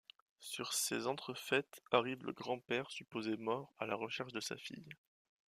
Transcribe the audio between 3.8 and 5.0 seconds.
la recherche de sa fille.